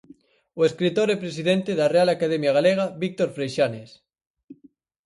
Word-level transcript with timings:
O 0.59 0.61
escritor 0.69 1.07
e 1.11 1.21
presidente 1.23 1.71
da 1.79 1.91
Real 1.95 2.09
Academia 2.11 2.55
Galega 2.57 2.85
Víctor 3.03 3.29
Freixanes. 3.35 3.89